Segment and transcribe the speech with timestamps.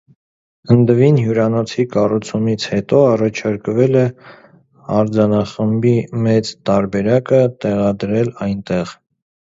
[0.91, 4.05] «Դվին» հյուրանոցի կառուցումից հետո առաջարկվել է
[5.03, 8.97] արձանախմբի մեծ տարբերակը տեղադրել այնտեղ։